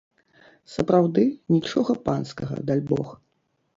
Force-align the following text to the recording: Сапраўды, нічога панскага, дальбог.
Сапраўды, 0.75 1.25
нічога 1.57 1.91
панскага, 2.07 2.55
дальбог. 2.71 3.07